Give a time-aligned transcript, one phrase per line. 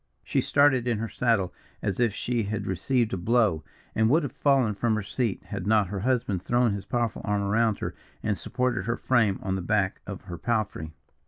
[0.23, 1.53] She started in her saddle
[1.83, 3.63] as if she had received a blow,
[3.93, 7.43] and would have fallen from her seat had not her husband thrown his powerful arm
[7.43, 7.93] around her,
[8.23, 10.89] and supported her frame on the back of her palfrey.